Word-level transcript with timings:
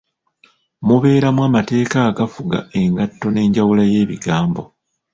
Mubeeramu 0.85 1.41
amateeka 1.49 1.97
agafuga 2.11 2.57
engatta 2.79 3.27
n’enjawula 3.31 3.83
y’ebigambo. 3.93 4.61